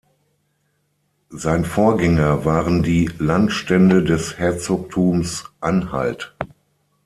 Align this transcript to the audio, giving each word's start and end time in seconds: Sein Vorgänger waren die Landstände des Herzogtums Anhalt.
Sein 1.29 1.63
Vorgänger 1.63 2.43
waren 2.43 2.81
die 2.81 3.11
Landstände 3.19 4.03
des 4.03 4.39
Herzogtums 4.39 5.43
Anhalt. 5.59 6.35